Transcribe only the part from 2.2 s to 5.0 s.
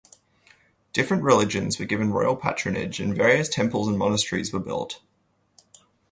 patronage and various temples and monasteries were built.